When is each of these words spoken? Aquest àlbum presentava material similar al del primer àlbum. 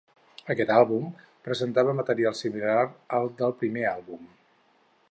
Aquest 0.53 0.71
àlbum 0.75 1.11
presentava 1.49 1.95
material 1.99 2.39
similar 2.41 2.81
al 3.21 3.31
del 3.43 3.57
primer 3.63 3.87
àlbum. 3.93 4.27